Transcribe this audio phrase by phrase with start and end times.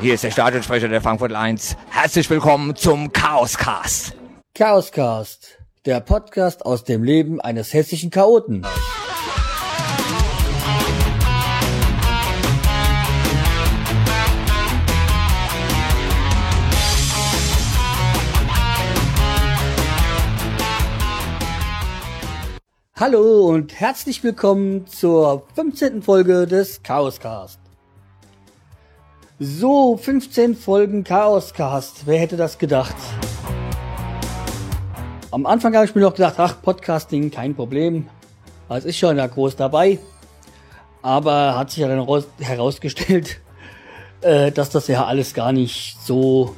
[0.00, 1.76] Hier ist der Stadionsprecher der Frankfurt 1.
[1.90, 4.14] Herzlich willkommen zum Chaoscast.
[4.54, 8.64] Chaoscast, der Podcast aus dem Leben eines hessischen Chaoten.
[22.94, 26.02] Hallo und herzlich willkommen zur 15.
[26.02, 27.58] Folge des Chaoscast.
[29.40, 32.06] So, 15 Folgen Chaoscast.
[32.06, 32.96] Wer hätte das gedacht?
[35.30, 38.08] Am Anfang habe ich mir noch gedacht, ach, Podcasting, kein Problem.
[38.68, 40.00] Es ist schon ja groß dabei.
[41.02, 42.04] Aber hat sich ja dann
[42.40, 43.40] herausgestellt,
[44.22, 46.56] äh, dass das ja alles gar nicht so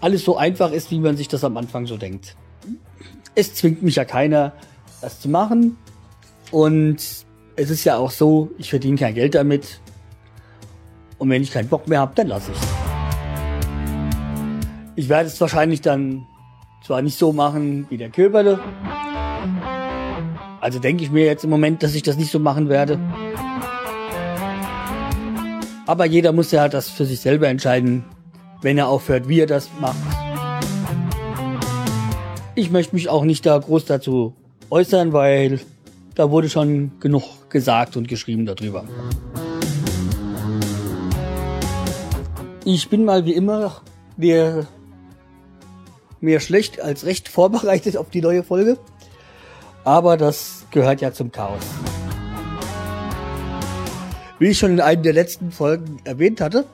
[0.00, 2.36] alles so einfach ist, wie man sich das am Anfang so denkt.
[3.34, 4.52] Es zwingt mich ja keiner,
[5.00, 5.76] das zu machen.
[6.52, 6.98] Und
[7.56, 9.80] es ist ja auch so, ich verdiene kein Geld damit.
[11.18, 12.58] Und wenn ich keinen Bock mehr habe, dann lasse ich
[14.94, 16.26] Ich werde es wahrscheinlich dann
[16.84, 18.60] zwar nicht so machen wie der Köberle.
[20.60, 22.98] Also denke ich mir jetzt im Moment, dass ich das nicht so machen werde.
[25.86, 28.04] Aber jeder muss ja das für sich selber entscheiden,
[28.60, 29.96] wenn er aufhört, wie er das macht.
[32.54, 34.34] Ich möchte mich auch nicht da groß dazu
[34.70, 35.60] äußern, weil
[36.14, 38.84] da wurde schon genug gesagt und geschrieben darüber.
[42.70, 43.80] Ich bin mal wie immer
[44.18, 44.66] mehr,
[46.20, 48.76] mehr schlecht als recht vorbereitet auf die neue Folge.
[49.84, 51.62] Aber das gehört ja zum Chaos.
[54.38, 56.66] Wie ich schon in einer der letzten Folgen erwähnt hatte,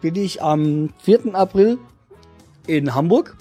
[0.00, 1.36] bin ich am 4.
[1.36, 1.78] April
[2.66, 3.36] in Hamburg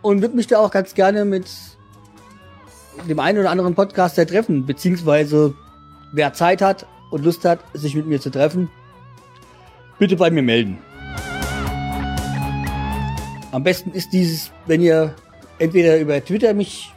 [0.00, 1.50] und würde mich da auch ganz gerne mit
[3.06, 5.52] dem einen oder anderen Podcaster treffen, beziehungsweise
[6.14, 8.70] wer Zeit hat und Lust hat, sich mit mir zu treffen,
[9.98, 10.78] bitte bei mir melden.
[13.52, 15.14] Am besten ist dieses, wenn ihr
[15.58, 16.90] entweder über Twitter mich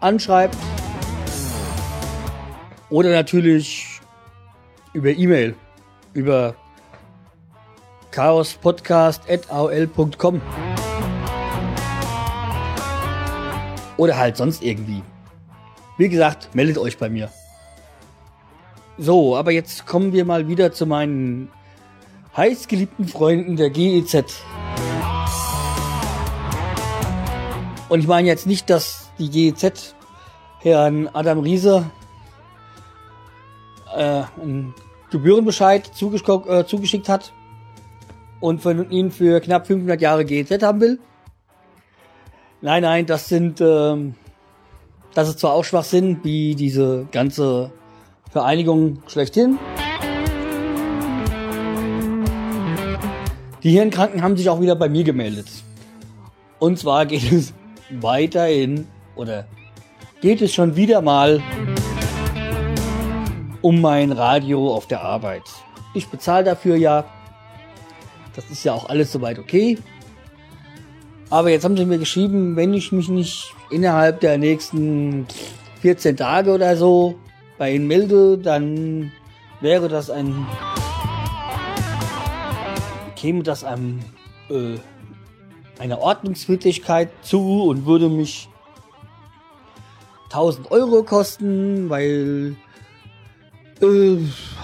[0.00, 0.58] anschreibt
[2.90, 4.00] oder natürlich
[4.92, 5.54] über E-Mail,
[6.12, 6.54] über
[8.12, 10.40] chaospodcast.aol.com
[13.96, 15.02] oder halt sonst irgendwie.
[15.98, 17.30] Wie gesagt, meldet euch bei mir.
[18.98, 21.50] So, aber jetzt kommen wir mal wieder zu meinen
[22.36, 24.42] heißgeliebten Freunden der GEZ.
[27.88, 29.94] Und ich meine jetzt nicht, dass die GEZ
[30.60, 31.90] Herrn Adam Riese
[33.94, 34.74] äh, einen
[35.10, 37.32] Gebührenbescheid äh, zugeschickt hat
[38.40, 40.98] und von ihnen für knapp 500 Jahre GEZ haben will.
[42.60, 44.14] Nein, nein, das sind, ähm,
[45.12, 47.70] das ist zwar auch Schwachsinn, wie diese ganze
[48.30, 49.58] Vereinigung schlechthin.
[53.64, 55.46] Die Hirnkranken haben sich auch wieder bei mir gemeldet.
[56.58, 57.54] Und zwar geht es
[57.90, 58.86] weiterhin
[59.16, 59.46] oder
[60.20, 61.42] geht es schon wieder mal
[63.62, 65.44] um mein Radio auf der Arbeit.
[65.94, 67.06] Ich bezahle dafür ja.
[68.36, 69.78] Das ist ja auch alles soweit okay.
[71.30, 75.26] Aber jetzt haben sie mir geschrieben, wenn ich mich nicht innerhalb der nächsten
[75.80, 77.14] 14 Tage oder so
[77.56, 79.10] bei ihnen melde, dann
[79.62, 80.46] wäre das ein
[83.24, 84.00] käme das einem
[84.50, 84.76] äh,
[85.78, 88.50] einer Ordnungswidrigkeit zu und würde mich
[90.24, 92.54] 1000 Euro kosten, weil
[93.80, 94.16] äh,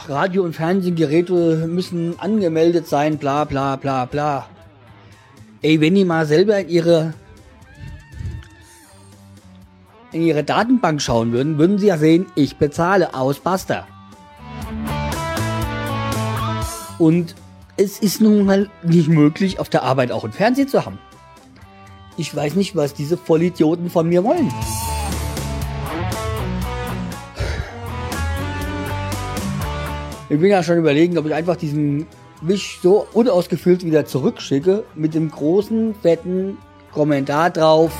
[0.09, 4.47] Radio- und Fernsehgeräte müssen angemeldet sein, bla bla bla bla.
[5.63, 7.15] Ey, wenn die mal selber in ihre
[10.13, 13.89] in ihre Datenbank schauen würden, würden sie ja sehen, ich bezahle aus Basta.
[16.99, 17.35] Und
[17.81, 20.99] es ist nun mal nicht möglich, auf der Arbeit auch ein Fernsehen zu haben.
[22.19, 24.53] Ich weiß nicht, was diese Vollidioten von mir wollen.
[30.29, 32.07] Ich bin ja schon überlegen, ob ich einfach diesen
[32.43, 36.59] Wisch so unausgefüllt wieder zurückschicke mit dem großen, fetten
[36.93, 37.93] Kommentar drauf.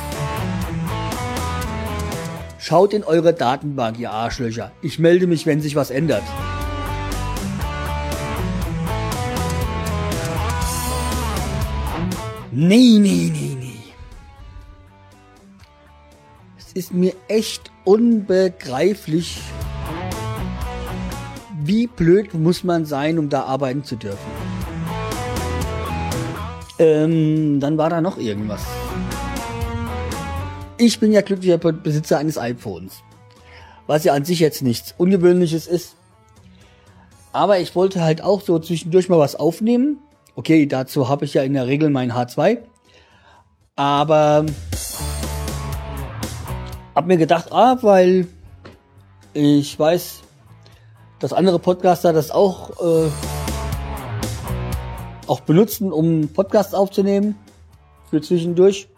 [2.59, 4.73] Schaut in eure Datenbank, ihr Arschlöcher.
[4.83, 6.23] Ich melde mich, wenn sich was ändert.
[12.63, 13.81] Nee, nee, nee, nee.
[16.59, 19.41] Es ist mir echt unbegreiflich,
[21.65, 24.31] wie blöd muss man sein, um da arbeiten zu dürfen.
[26.79, 28.61] Ähm, dann war da noch irgendwas.
[30.77, 33.03] Ich bin ja glücklicher Besitzer eines iPhones.
[33.87, 35.97] Was ja an sich jetzt nichts Ungewöhnliches ist.
[37.33, 39.97] Aber ich wollte halt auch so zwischendurch mal was aufnehmen.
[40.41, 42.61] Okay, dazu habe ich ja in der Regel mein H2.
[43.77, 44.47] Aber
[46.95, 48.27] hab mir gedacht, ah, weil
[49.35, 50.23] ich weiß,
[51.19, 53.11] dass andere Podcaster das auch, äh,
[55.27, 57.35] auch benutzen, um Podcasts aufzunehmen
[58.09, 58.89] für zwischendurch.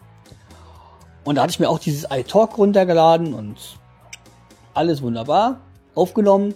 [1.25, 3.57] Und da hatte ich mir auch dieses iTalk runtergeladen und
[4.73, 5.59] alles wunderbar
[5.93, 6.55] aufgenommen.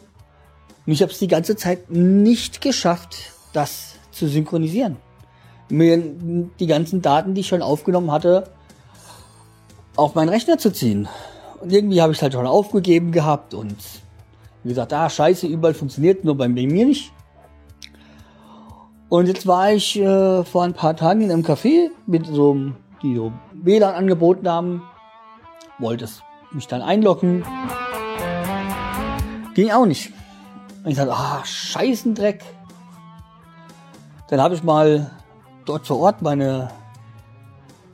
[0.86, 3.87] Und ich habe es die ganze Zeit nicht geschafft, das
[4.18, 4.98] zu synchronisieren.
[5.70, 5.98] Mir
[6.60, 8.50] die ganzen Daten, die ich schon aufgenommen hatte,
[9.96, 11.08] auf meinen Rechner zu ziehen.
[11.62, 13.76] Und irgendwie habe ich halt schon aufgegeben gehabt und
[14.64, 17.12] wie gesagt, ah, scheiße, überall funktioniert, nur bei mir nicht.
[19.10, 22.76] Und jetzt war ich äh, vor ein paar Tagen in einem Café mit so einem
[23.02, 24.84] die so WLAN angeboten haben.
[25.80, 26.22] Wollte es
[26.52, 27.44] mich dann einloggen.
[29.54, 30.12] Ging auch nicht.
[30.84, 32.44] Und ich dachte, ah, Scheißendreck.
[34.30, 35.12] Dann habe ich mal
[35.66, 36.70] dort vor Ort meine,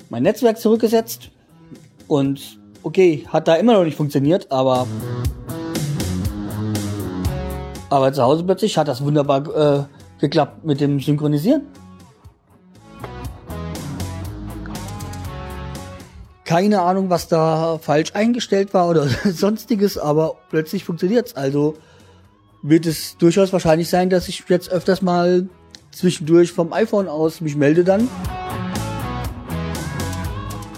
[0.10, 1.32] mein Netzwerk zurückgesetzt.
[2.08, 4.88] Und okay, hat da immer noch nicht funktioniert, aber,
[7.90, 9.84] aber zu Hause plötzlich hat das wunderbar äh,
[10.20, 11.68] geklappt mit dem Synchronisieren.
[16.54, 21.36] keine Ahnung, was da falsch eingestellt war oder sonstiges, aber plötzlich funktioniert's.
[21.36, 21.76] Also
[22.62, 25.50] wird es durchaus wahrscheinlich sein, dass ich jetzt öfters mal
[25.94, 28.10] zwischendurch vom iPhone aus mich melde dann.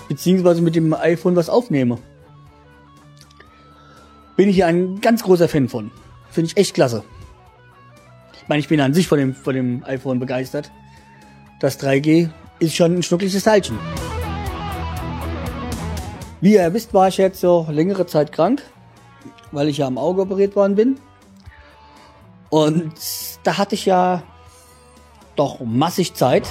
[0.08, 1.98] Beziehungsweise mit dem iPhone was aufnehme.
[4.36, 5.92] Bin ich hier ein ganz großer Fan von.
[6.30, 7.04] Finde ich echt klasse.
[8.34, 10.72] Ich meine, ich bin an sich von dem, von dem iPhone begeistert.
[11.60, 12.30] Das 3G
[12.60, 13.80] ist schon ein schnuckliches Teilchen.
[16.42, 18.62] Wie ihr wisst, war ich jetzt so längere Zeit krank,
[19.52, 21.00] weil ich ja am Auge operiert worden bin.
[22.50, 22.94] Und
[23.44, 24.22] da hatte ich ja
[25.36, 26.48] doch massig Zeit.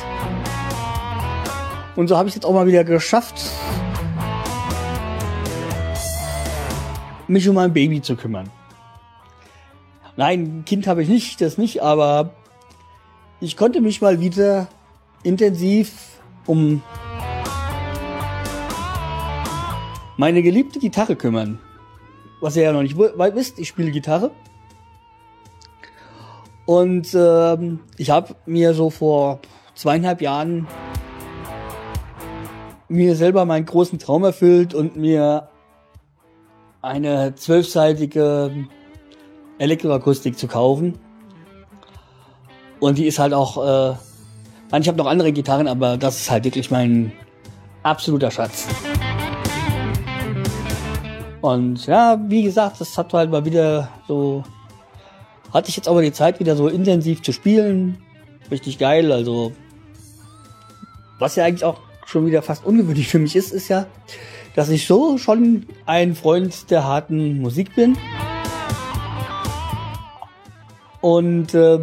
[1.97, 3.41] Und so habe ich es jetzt auch mal wieder geschafft,
[7.29, 8.51] mich um mein Baby zu kümmern.
[10.17, 12.35] Nein, Kind habe ich nicht, das nicht, aber
[13.41, 14.69] ich konnte mich mal wieder
[15.23, 16.83] intensiv um
[20.17, 21.59] meine geliebte Gitarre kümmern.
[22.41, 24.31] Was ihr ja noch nicht wisst, ich spiele Gitarre.
[26.67, 29.41] Und ähm, ich habe mir so vor
[29.75, 30.67] zweieinhalb Jahren
[32.89, 35.49] mir selber meinen großen Traum erfüllt und mir
[36.81, 38.67] eine zwölfseitige
[39.59, 40.99] Elektroakustik zu kaufen.
[42.81, 46.45] Und die ist halt auch, äh, ich habe noch andere Gitarren, aber das ist halt
[46.45, 47.13] wirklich mein
[47.83, 48.67] absoluter Schatz.
[51.41, 54.43] Und ja, wie gesagt, das hat halt mal wieder so,
[55.55, 57.99] hatte ich jetzt aber die Zeit wieder so intensiv zu spielen.
[58.51, 59.53] Richtig geil, also,
[61.19, 63.87] was ja eigentlich auch schon wieder fast ungewöhnlich für mich ist, ist ja,
[64.55, 67.97] dass ich so schon ein Freund der harten Musik bin.
[71.01, 71.79] Und äh,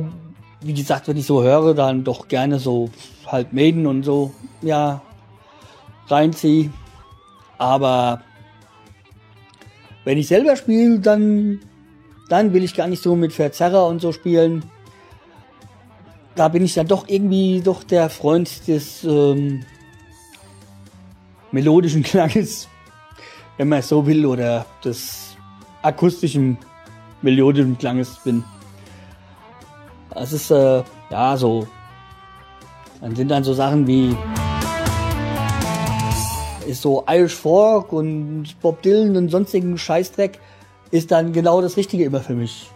[0.61, 2.89] wie gesagt, wenn ich so höre, dann doch gerne so
[3.25, 5.01] halt Maiden und so, ja,
[6.07, 6.71] reinziehe.
[7.57, 8.21] Aber
[10.03, 11.59] wenn ich selber spiele, dann,
[12.31, 14.63] dann will ich gar nicht so mit Verzerrer und so spielen.
[16.35, 19.65] Da bin ich dann doch irgendwie doch der Freund des ähm,
[21.51, 22.69] melodischen Klanges,
[23.57, 25.35] wenn man es so will, oder des
[25.81, 26.57] akustischen
[27.21, 28.45] melodischen Klanges bin.
[30.11, 31.67] Das ist äh, ja so.
[33.01, 34.15] Dann sind dann so Sachen wie
[36.65, 40.39] ist so Irish Folk und Bob Dylan und sonstigen Scheißdreck
[40.91, 42.69] ist dann genau das Richtige immer für mich.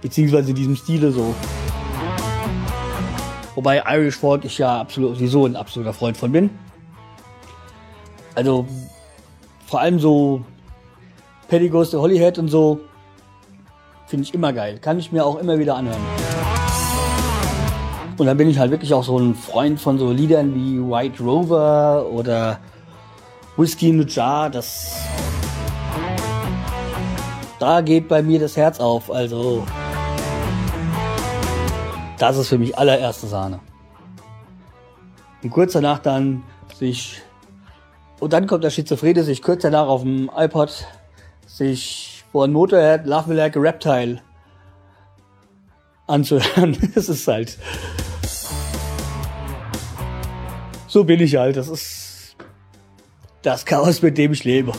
[0.00, 1.34] Beziehungsweise in diesem Stile so.
[3.54, 6.50] Wobei Irish Folk ich ja absolut sowieso ein absoluter Freund von bin.
[8.34, 8.66] Also
[9.66, 10.44] vor allem so
[11.50, 12.80] Goes to Hollyhead und so
[14.06, 14.78] finde ich immer geil.
[14.78, 16.00] Kann ich mir auch immer wieder anhören.
[18.16, 21.22] Und dann bin ich halt wirklich auch so ein Freund von so Liedern wie White
[21.22, 22.58] Rover oder
[23.56, 24.96] Whisky in the Jar, das.
[27.58, 29.66] Da geht bei mir das Herz auf, also.
[32.18, 33.60] Das ist für mich allererste Sahne.
[35.42, 36.42] Und kurz danach dann
[36.74, 37.22] sich.
[38.20, 40.86] Und dann kommt der Schizophrene sich kurz danach auf dem iPod
[41.46, 44.20] sich vor ein Motorhead Love Me Like a Reptile
[46.06, 46.76] anzuhören.
[46.94, 47.58] Das ist halt.
[50.88, 51.56] So bin ich halt.
[51.56, 52.36] Das ist
[53.42, 54.72] das Chaos, mit dem ich lebe.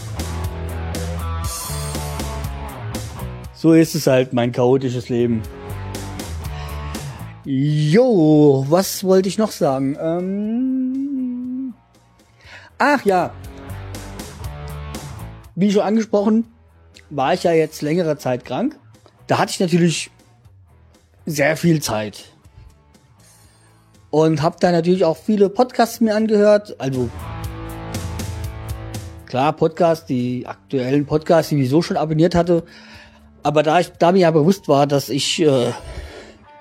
[3.62, 5.44] So ist es halt, mein chaotisches Leben.
[7.44, 9.98] Jo, was wollte ich noch sagen?
[10.00, 11.74] Ähm
[12.78, 13.34] Ach ja.
[15.56, 16.46] Wie schon angesprochen,
[17.10, 18.80] war ich ja jetzt längere Zeit krank.
[19.28, 20.10] Da hatte ich natürlich
[21.26, 22.32] sehr viel Zeit.
[24.10, 26.80] Und habe da natürlich auch viele Podcasts mir angehört.
[26.80, 27.10] Also
[29.26, 32.64] klar, Podcasts, die aktuellen Podcasts, die ich so schon abonniert hatte.
[33.44, 35.72] Aber da ich da mir ja bewusst war, dass ich äh,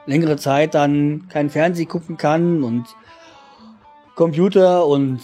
[0.06, 2.87] längere Zeit dann kein Fernsehen gucken kann und
[4.14, 5.20] Computer und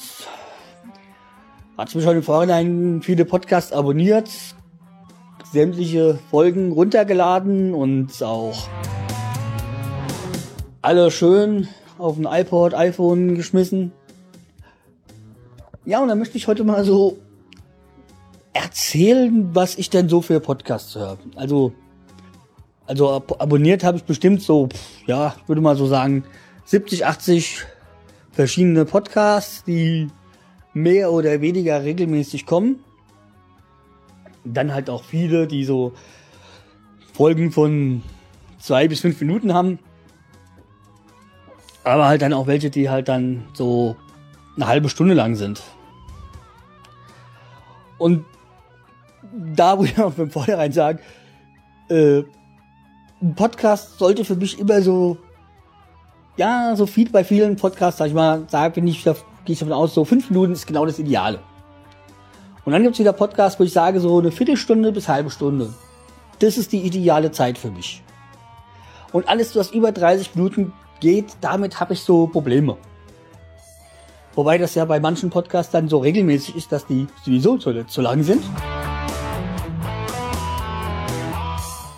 [1.77, 4.31] hatte mir schon im Vorhinein viele Podcasts abonniert,
[5.53, 8.69] sämtliche Folgen runtergeladen und auch
[10.83, 11.69] alle schön
[11.99, 13.93] auf ein iPod, iPhone geschmissen.
[15.85, 17.19] Ja, und dann möchte ich heute mal so
[18.55, 21.19] erzählen, was ich denn so für Podcasts höre.
[21.37, 21.73] Also,
[22.87, 24.69] also ab abonniert habe ich bestimmt so,
[25.07, 26.25] ja, würde mal so sagen,
[26.65, 27.67] 70, 80
[28.33, 30.09] verschiedene Podcasts, die
[30.73, 32.81] mehr oder weniger regelmäßig kommen.
[34.45, 35.93] Dann halt auch viele, die so
[37.13, 38.03] Folgen von
[38.59, 39.79] zwei bis fünf Minuten haben.
[41.83, 43.97] Aber halt dann auch welche, die halt dann so
[44.57, 45.63] eine halbe Stunde lang sind.
[47.99, 48.25] Und
[49.35, 50.99] da muss ich auch von vornherein sagen,
[51.89, 52.23] äh,
[53.23, 55.17] ein Podcast sollte für mich immer so,
[56.37, 59.15] ja, so viel bei vielen Podcasts, sag ich mal, sage, bin ich, da
[59.45, 61.41] gehe ich davon aus, so fünf Minuten ist genau das Ideale.
[62.65, 65.73] Und dann gibt's wieder Podcasts, wo ich sage, so eine Viertelstunde bis halbe Stunde.
[66.39, 68.03] Das ist die ideale Zeit für mich.
[69.13, 72.77] Und alles, was über 30 Minuten geht, damit habe ich so Probleme.
[74.35, 78.01] Wobei das ja bei manchen Podcasts dann so regelmäßig ist, dass die sowieso zu, zu
[78.01, 78.43] lang sind.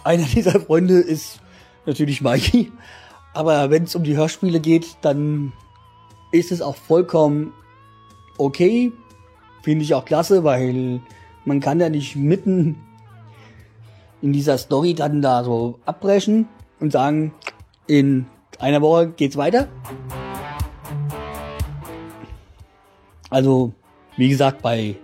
[0.07, 1.41] Einer dieser Freunde ist
[1.85, 2.71] natürlich Mikey.
[3.35, 5.53] Aber wenn es um die Hörspiele geht, dann
[6.31, 7.53] ist es auch vollkommen
[8.39, 8.93] okay.
[9.65, 11.01] Finde ich auch klasse, weil
[11.45, 12.77] man kann ja nicht mitten
[14.23, 16.47] in dieser Story dann da so abbrechen
[16.79, 17.35] und sagen,
[17.89, 18.27] in
[18.61, 19.67] einer Woche geht's weiter.
[23.29, 23.73] Also,
[24.17, 24.95] wie gesagt, bei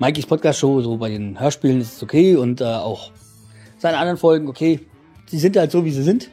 [0.00, 3.12] Mikeys Podcast Show, so bei den Hörspielen ist es okay und äh, auch
[3.82, 4.78] seine anderen Folgen, okay,
[5.26, 6.30] sie sind halt so, wie sie sind.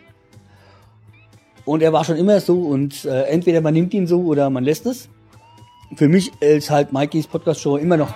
[1.65, 4.63] Und er war schon immer so und äh, entweder man nimmt ihn so oder man
[4.63, 5.09] lässt es.
[5.95, 8.13] Für mich ist halt Mikeys Podcast Show immer noch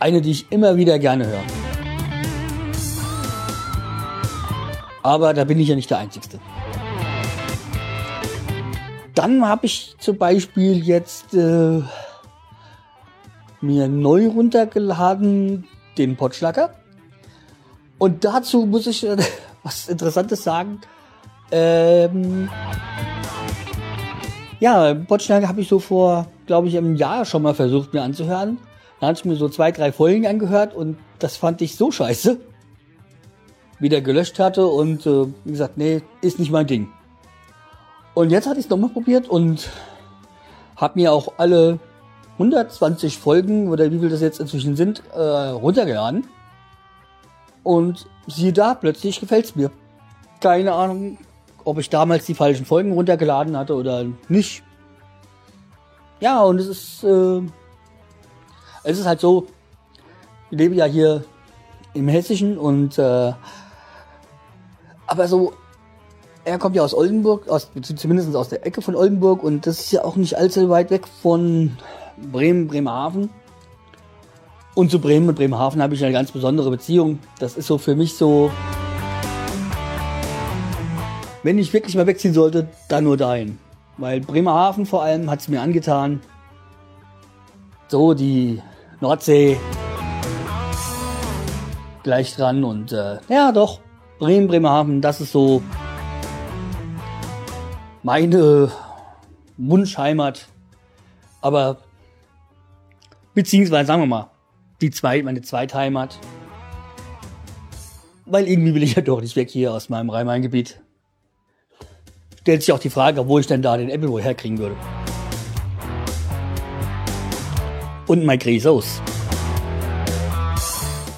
[0.00, 1.42] eine, die ich immer wieder gerne höre.
[5.02, 6.38] Aber da bin ich ja nicht der Einzige.
[9.14, 11.80] Dann habe ich zum Beispiel jetzt äh,
[13.62, 15.66] mir neu runtergeladen
[15.96, 16.74] den Potschlacker.
[18.00, 19.18] Und dazu muss ich äh,
[19.62, 20.80] was Interessantes sagen.
[21.52, 22.48] Ähm,
[24.58, 28.58] ja, Potschnacker habe ich so vor, glaube ich, einem Jahr schon mal versucht mir anzuhören.
[29.00, 32.40] Da hatte ich mir so zwei, drei Folgen angehört und das fand ich so scheiße.
[33.78, 36.88] Wieder gelöscht hatte und äh, gesagt, nee, ist nicht mein Ding.
[38.14, 39.68] Und jetzt hatte ich es nochmal probiert und
[40.76, 41.78] habe mir auch alle
[42.34, 46.26] 120 Folgen oder wie viel das jetzt inzwischen sind, äh, runtergeladen.
[47.62, 49.70] Und siehe da, plötzlich gefällt's mir.
[50.40, 51.18] Keine Ahnung,
[51.64, 54.62] ob ich damals die falschen Folgen runtergeladen hatte oder nicht.
[56.20, 57.40] Ja, und es ist, äh,
[58.84, 59.46] es ist halt so,
[60.50, 61.24] ich lebe ja hier
[61.94, 63.32] im Hessischen und äh,
[65.06, 65.52] aber so,
[66.44, 69.92] er kommt ja aus Oldenburg, aus, zumindest aus der Ecke von Oldenburg und das ist
[69.92, 71.76] ja auch nicht allzu weit weg von
[72.30, 73.30] Bremen, Bremerhaven.
[74.80, 77.18] Und zu Bremen und Bremerhaven habe ich eine ganz besondere Beziehung.
[77.38, 78.50] Das ist so für mich so,
[81.42, 83.58] wenn ich wirklich mal wegziehen sollte, dann nur dahin.
[83.98, 86.22] Weil Bremerhaven vor allem hat es mir angetan.
[87.88, 88.62] So, die
[89.02, 89.60] Nordsee
[92.02, 93.80] gleich dran und äh, ja doch,
[94.18, 95.60] Bremen, Bremerhaven, das ist so
[98.02, 98.72] meine
[99.58, 100.46] Wunschheimat.
[101.42, 101.76] Aber
[103.34, 104.30] beziehungsweise sagen wir mal,
[104.80, 106.18] die zweit, meine Zweitheimat.
[108.26, 110.80] Weil irgendwie will ich ja doch nicht weg hier aus meinem Rhein-Main-Gebiet.
[112.40, 114.76] Stellt sich auch die Frage, wo ich denn da den Appleboy herkriegen würde.
[118.06, 119.02] Und mein Grisos.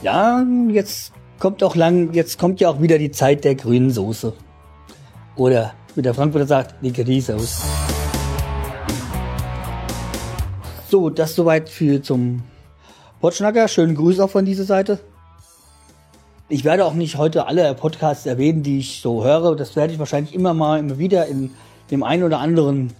[0.03, 4.33] Ja, jetzt kommt auch lang, jetzt kommt ja auch wieder die Zeit der grünen Soße.
[5.37, 7.63] Oder wie der Frankfurter sagt, die Grisos.
[10.89, 12.43] So, das soweit für zum
[13.23, 13.69] Potschnacker.
[13.69, 14.99] Schönen Gruß auch von dieser Seite.
[16.49, 19.55] Ich werde auch nicht heute alle Podcasts erwähnen, die ich so höre.
[19.55, 21.53] Das werde ich wahrscheinlich immer mal immer wieder in
[21.93, 22.93] dem einen oder anderen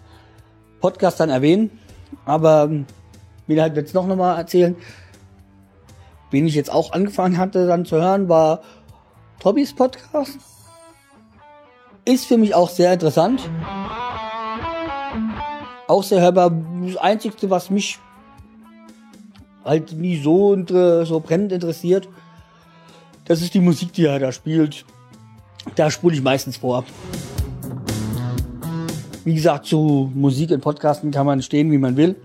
[0.81, 1.73] Podcast dann erwähnen.
[2.25, 2.87] Aber ähm,
[3.49, 4.77] will halt jetzt noch mal erzählen.
[6.31, 8.61] Wen ich jetzt auch angefangen hatte dann zu hören, war
[9.41, 10.39] Tobbys Podcast.
[12.05, 13.51] Ist für mich auch sehr interessant.
[15.89, 16.53] Auch sehr hörbar.
[16.87, 17.99] Das Einzige, was mich
[19.65, 20.57] halt nie so,
[21.05, 22.09] so brennend interessiert,
[23.25, 24.85] das ist die Musik, die er da spielt.
[25.77, 26.85] Da spule ich meistens vor.
[29.25, 32.17] Wie gesagt, zu Musik in Podcasten kann man stehen, wie man will.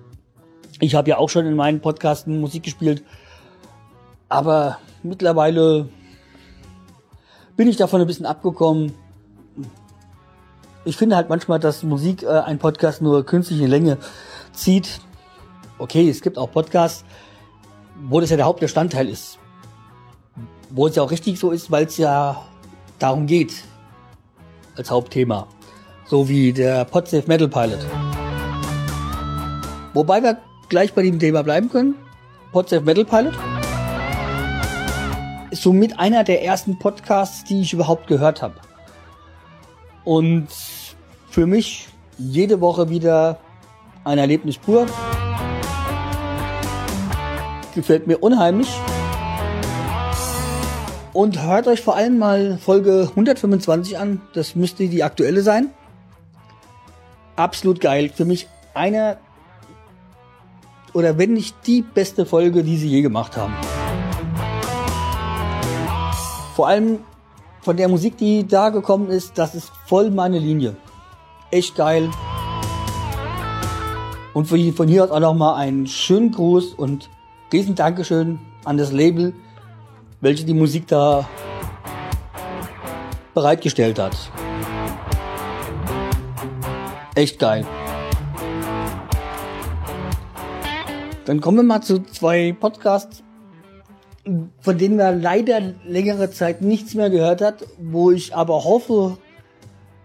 [0.79, 3.03] Ich habe ja auch schon in meinen Podcasten Musik gespielt.
[4.29, 5.87] Aber mittlerweile
[7.55, 8.93] bin ich davon ein bisschen abgekommen.
[10.85, 13.97] Ich finde halt manchmal, dass Musik äh, ein Podcast nur künstliche Länge
[14.53, 14.99] zieht.
[15.77, 17.05] Okay, es gibt auch Podcasts,
[18.03, 19.39] wo das ja der Hauptbestandteil ist.
[20.69, 22.43] Wo es ja auch richtig so ist, weil es ja
[22.99, 23.63] darum geht.
[24.75, 25.47] Als Hauptthema.
[26.05, 27.79] So wie der Podsafe Metal Pilot.
[29.93, 30.37] Wobei wir
[30.69, 31.95] gleich bei dem Thema bleiben können.
[32.51, 33.33] Podsafe Metal Pilot.
[35.49, 38.55] Ist somit einer der ersten Podcasts, die ich überhaupt gehört habe.
[40.03, 40.47] Und
[41.29, 41.87] für mich
[42.17, 43.39] jede Woche wieder
[44.03, 44.85] ein Erlebnis pur
[47.77, 48.67] gefällt mir unheimlich.
[51.13, 54.21] Und hört euch vor allem mal Folge 125 an.
[54.33, 55.69] Das müsste die aktuelle sein.
[57.35, 58.11] Absolut geil.
[58.13, 59.17] Für mich einer
[60.93, 63.53] oder wenn nicht die beste Folge, die sie je gemacht haben.
[66.55, 66.99] Vor allem
[67.61, 70.75] von der Musik, die da gekommen ist, das ist voll meine Linie.
[71.51, 72.09] Echt geil.
[74.33, 77.09] Und von hier aus auch nochmal einen schönen Gruß und
[77.51, 79.33] riesen Dankeschön an das Label,
[80.21, 81.27] welche die Musik da
[83.33, 84.15] bereitgestellt hat.
[87.15, 87.65] Echt geil.
[91.25, 93.23] Dann kommen wir mal zu zwei Podcasts,
[94.61, 99.17] von denen wir leider längere Zeit nichts mehr gehört hat, wo ich aber hoffe,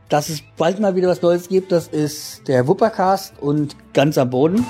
[0.08, 1.72] dass es bald mal wieder was Neues gibt.
[1.72, 4.66] Das ist der Wuppercast und ganz am Boden.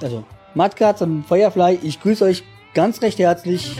[0.00, 0.24] Also
[0.56, 2.42] Mudguards und Firefly, ich grüße euch
[2.72, 3.76] ganz recht herzlich.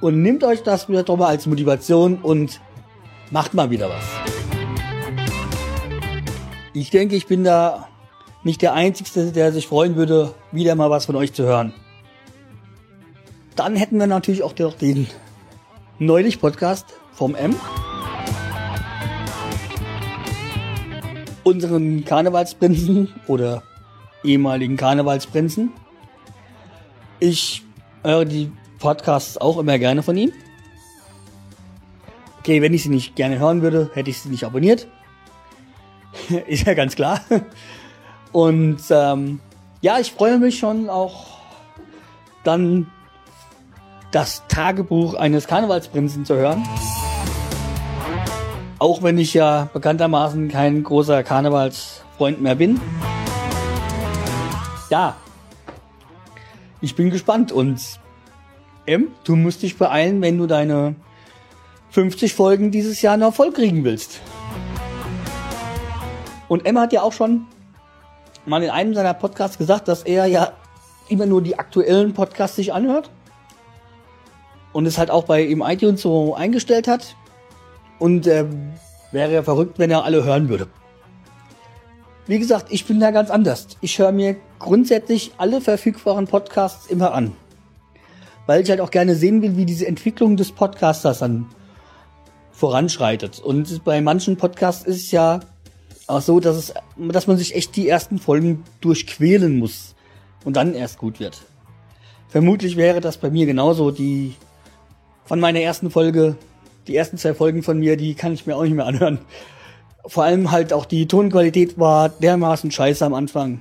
[0.00, 2.60] Und nehmt euch das wieder mal als Motivation und
[3.30, 4.04] macht mal wieder was.
[6.74, 7.86] Ich denke, ich bin da
[8.42, 11.72] nicht der Einzige, der sich freuen würde, wieder mal was von euch zu hören.
[13.54, 15.06] Dann hätten wir natürlich auch den
[16.00, 17.54] neulich Podcast vom M.
[21.44, 23.62] Unseren Karnevalsprinzen oder
[24.24, 25.72] ehemaligen Karnevalsprinzen.
[27.20, 27.62] Ich
[28.02, 30.32] höre die Podcasts auch immer gerne von ihm.
[32.40, 34.88] Okay, wenn ich sie nicht gerne hören würde, hätte ich sie nicht abonniert.
[36.48, 37.20] Ist ja ganz klar.
[38.32, 39.40] Und ähm,
[39.80, 41.38] ja, ich freue mich schon auch
[42.42, 42.90] dann
[44.10, 46.66] das Tagebuch eines Karnevalsprinzen zu hören.
[48.78, 52.80] Auch wenn ich ja bekanntermaßen kein großer Karnevalsfreund mehr bin
[54.92, 55.16] ja,
[56.82, 57.80] ich bin gespannt und
[58.84, 60.96] M, du musst dich beeilen, wenn du deine
[61.92, 64.20] 50 Folgen dieses Jahr noch voll kriegen willst.
[66.46, 67.46] Und M hat ja auch schon
[68.44, 70.52] mal in einem seiner Podcasts gesagt, dass er ja
[71.08, 73.10] immer nur die aktuellen Podcasts sich anhört.
[74.74, 77.16] Und es halt auch bei ihm iTunes so eingestellt hat.
[77.98, 78.44] Und äh,
[79.10, 80.66] wäre ja verrückt, wenn er alle hören würde.
[82.26, 83.68] Wie gesagt, ich bin da ganz anders.
[83.80, 87.32] Ich höre mir grundsätzlich alle verfügbaren Podcasts immer an.
[88.46, 91.46] Weil ich halt auch gerne sehen will, wie diese Entwicklung des Podcasters dann
[92.52, 93.40] voranschreitet.
[93.40, 95.40] Und bei manchen Podcasts ist es ja
[96.06, 99.94] auch so, dass, es, dass man sich echt die ersten Folgen durchquälen muss
[100.44, 101.42] und dann erst gut wird.
[102.28, 103.90] Vermutlich wäre das bei mir genauso.
[103.90, 104.34] Die
[105.24, 106.36] von meiner ersten Folge,
[106.88, 109.20] die ersten zwei Folgen von mir, die kann ich mir auch nicht mehr anhören
[110.06, 113.60] vor allem halt auch die Tonqualität war dermaßen scheiße am Anfang.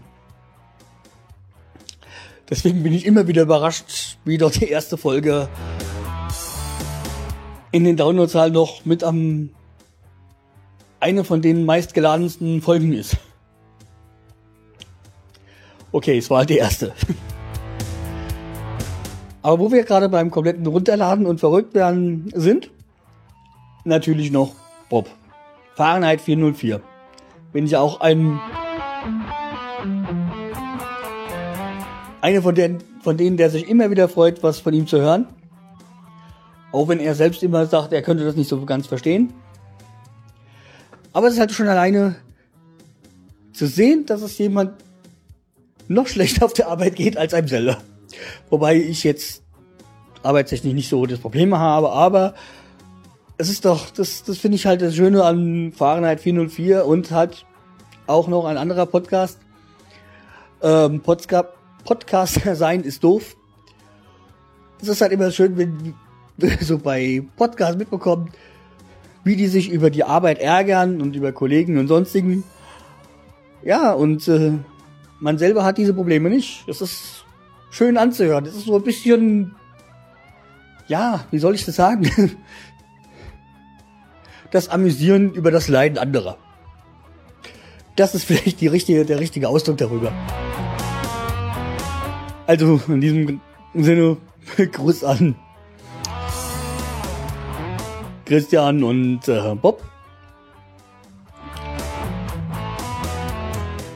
[2.51, 5.47] Deswegen bin ich immer wieder überrascht, wie doch die erste Folge
[7.71, 9.51] in den Downloadzahlen noch mit am
[10.99, 13.15] eine von den meistgeladensten Folgen ist.
[15.93, 16.91] Okay, es war halt die erste.
[19.41, 22.69] Aber wo wir gerade beim kompletten Runterladen und verrückt werden sind,
[23.85, 24.55] natürlich noch
[24.89, 25.09] Bob.
[25.75, 26.81] Fahrenheit 404.
[27.53, 28.41] Bin ich auch ein
[32.21, 35.27] eine von den von denen der sich immer wieder freut, was von ihm zu hören.
[36.71, 39.33] Auch wenn er selbst immer sagt, er könnte das nicht so ganz verstehen.
[41.13, 42.15] Aber es ist halt schon alleine
[43.53, 44.71] zu sehen, dass es jemand
[45.87, 47.77] noch schlechter auf der Arbeit geht als einem selber.
[48.49, 49.43] Wobei ich jetzt
[50.23, 52.35] arbeitstechnisch nicht so das Problem habe, aber
[53.37, 57.45] es ist doch, das, das finde ich halt das Schöne an Fahrenheit 404 und halt
[58.07, 59.39] auch noch ein anderer Podcast.
[60.61, 61.49] Ähm, Podca
[61.85, 63.35] Podcaster sein ist doof.
[64.81, 65.93] Es ist halt immer schön, wenn
[66.61, 68.31] so bei Podcasts mitbekommen,
[69.23, 72.43] wie die sich über die Arbeit ärgern und über Kollegen und sonstigen.
[73.63, 74.53] Ja, und äh,
[75.19, 76.67] man selber hat diese Probleme nicht.
[76.67, 77.25] Es ist
[77.69, 78.45] schön anzuhören.
[78.45, 79.55] Es ist so ein bisschen,
[80.87, 82.09] ja, wie soll ich das sagen?
[84.51, 86.37] Das Amüsieren über das Leiden anderer.
[87.95, 90.11] Das ist vielleicht die richtige, der richtige Ausdruck darüber.
[92.51, 93.39] Also in diesem
[93.73, 94.17] Sinne,
[94.57, 95.35] Gruß an
[98.25, 99.81] Christian und äh, Bob.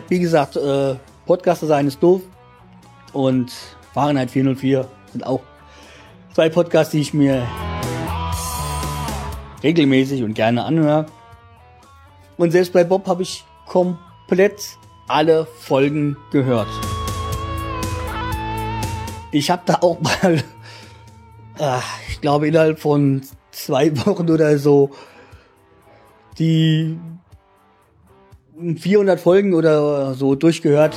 [0.07, 2.21] Wie gesagt, äh, Podcaster sein ist doof
[3.11, 3.51] und
[3.93, 5.41] Fahrenheit 404 sind auch
[6.33, 7.45] zwei Podcasts, die ich mir
[9.63, 11.07] regelmäßig und gerne anhöre.
[12.37, 14.77] Und selbst bei Bob habe ich komplett
[15.09, 16.69] alle Folgen gehört.
[19.35, 20.35] Ich habe da auch mal,
[21.59, 23.21] äh, ich glaube innerhalb von
[23.51, 24.91] zwei Wochen oder so,
[26.39, 26.97] die
[28.57, 30.95] 400 Folgen oder so durchgehört.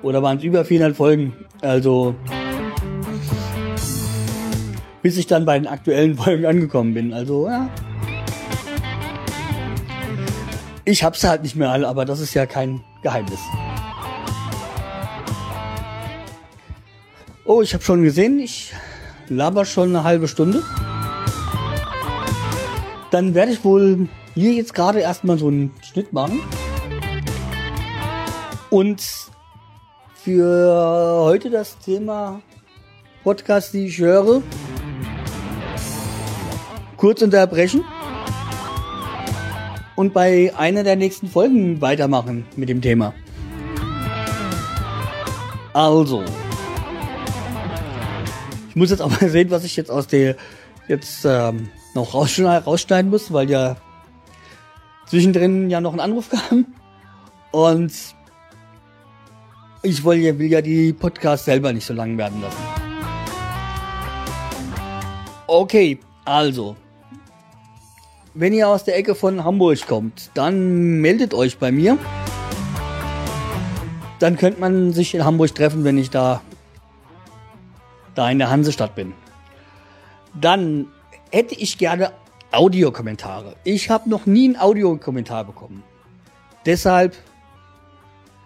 [0.00, 1.34] Oder waren es über 400 Folgen?
[1.60, 2.14] Also,
[5.02, 7.12] bis ich dann bei den aktuellen Folgen angekommen bin.
[7.12, 7.68] Also, ja.
[10.86, 13.40] Ich hab's halt nicht mehr alle, aber das ist ja kein Geheimnis.
[17.52, 18.72] Oh, ich habe schon gesehen, ich
[19.28, 20.62] laber schon eine halbe Stunde.
[23.10, 26.40] Dann werde ich wohl hier jetzt gerade erstmal so einen Schnitt machen.
[28.70, 29.02] Und
[30.14, 32.40] für heute das Thema
[33.24, 34.42] Podcast, die ich höre,
[36.96, 37.82] kurz unterbrechen
[39.96, 43.12] und bei einer der nächsten Folgen weitermachen mit dem Thema.
[45.72, 46.22] Also,
[48.70, 50.36] ich muss jetzt mal sehen, was ich jetzt aus der
[50.86, 53.76] jetzt ähm, noch rausschneiden muss, weil ja
[55.06, 56.66] zwischendrin ja noch ein Anruf kam.
[57.50, 57.92] Und
[59.82, 62.62] ich will ja, will ja die Podcasts selber nicht so lang werden lassen.
[65.48, 66.76] Okay, also.
[68.34, 71.98] Wenn ihr aus der Ecke von Hamburg kommt, dann meldet euch bei mir.
[74.20, 76.40] Dann könnte man sich in Hamburg treffen, wenn ich da,
[78.14, 79.12] da in der Hansestadt bin.
[80.34, 80.86] Dann
[81.30, 82.12] hätte ich gerne
[82.52, 83.56] Audiokommentare.
[83.64, 85.82] Ich habe noch nie einen Audiokommentar bekommen.
[86.66, 87.16] Deshalb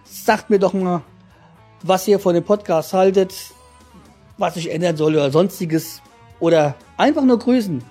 [0.04, 1.02] sagt mir doch mal,
[1.82, 3.34] was ihr von dem Podcast haltet,
[4.38, 6.00] was ich ändern soll oder sonstiges.
[6.40, 7.82] Oder einfach nur grüßen.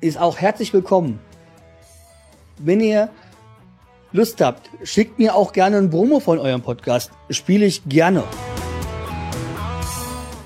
[0.00, 1.18] Ist auch herzlich willkommen.
[2.58, 3.10] Wenn ihr
[4.12, 7.10] Lust habt, schickt mir auch gerne ein Promo von eurem Podcast.
[7.28, 8.24] Spiele ich gerne.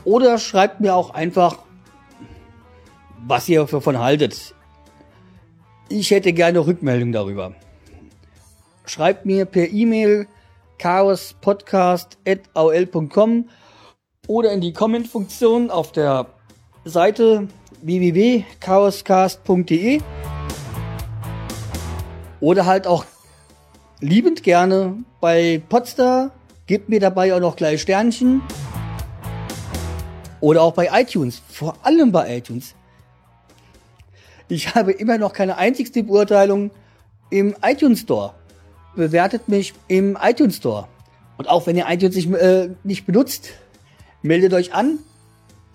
[0.05, 1.59] Oder schreibt mir auch einfach
[3.27, 4.55] was ihr davon haltet.
[5.89, 7.55] Ich hätte gerne Rückmeldung darüber.
[8.85, 10.27] Schreibt mir per E-Mail
[10.79, 13.49] chaospodcast.aol.com
[14.27, 16.27] oder in die Comment-Funktion auf der
[16.85, 17.47] Seite
[17.83, 20.01] www.chaoscast.de
[22.41, 23.07] oder halt auch
[24.01, 26.31] liebend gerne bei Podstar.
[26.67, 28.41] Gebt mir dabei auch noch gleich Sternchen.
[30.41, 31.43] Oder auch bei iTunes.
[31.49, 32.75] Vor allem bei iTunes.
[34.49, 36.71] Ich habe immer noch keine einzigste Beurteilung
[37.31, 38.35] im iTunes Store.
[38.97, 40.89] Bewertet mich im iTunes Store.
[41.37, 43.51] Und auch wenn ihr iTunes nicht, äh, nicht benutzt,
[44.23, 44.99] meldet euch an,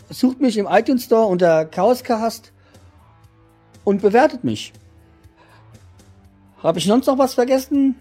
[0.09, 2.51] sucht mich im iTunes Store unter Chaoscast
[3.83, 4.73] und bewertet mich.
[6.61, 7.95] Habe ich sonst noch was vergessen?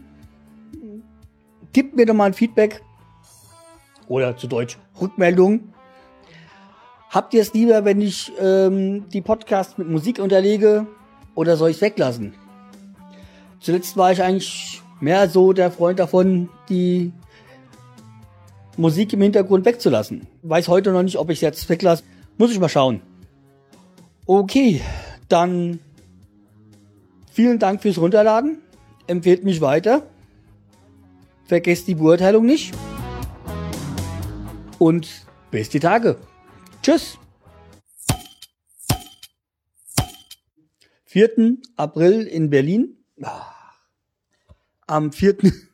[1.72, 2.82] Gebt mir doch mal ein Feedback.
[4.08, 5.73] Oder zu Deutsch Rückmeldung.
[7.14, 10.88] Habt ihr es lieber, wenn ich ähm, die Podcasts mit Musik unterlege
[11.36, 12.34] oder soll ich es weglassen?
[13.60, 17.12] Zuletzt war ich eigentlich mehr so der Freund davon, die
[18.76, 20.26] Musik im Hintergrund wegzulassen.
[20.42, 22.02] Weiß heute noch nicht, ob ich es jetzt weglasse.
[22.36, 23.00] Muss ich mal schauen.
[24.26, 24.80] Okay,
[25.28, 25.78] dann
[27.30, 28.58] vielen Dank fürs Runterladen.
[29.06, 30.02] Empfehlt mich weiter.
[31.44, 32.74] Vergesst die Beurteilung nicht.
[34.80, 35.08] Und
[35.52, 36.16] bis die Tage.
[36.84, 37.18] Tschüss.
[41.06, 41.56] 4.
[41.76, 42.98] April in Berlin.
[44.86, 45.38] Am 4.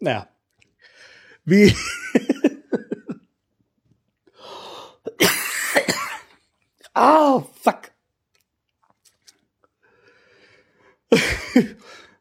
[0.00, 0.28] Naja.
[1.46, 1.74] Wie.
[6.96, 7.90] Ah, fuck.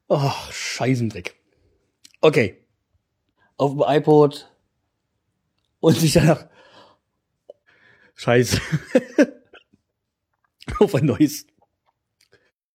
[0.07, 1.42] oh, Scheißendreck.
[2.23, 2.65] Okay.
[3.57, 4.49] Auf dem iPod
[5.81, 6.47] und sich danach
[8.15, 8.62] Scheiße.
[10.79, 11.45] Auf ein neues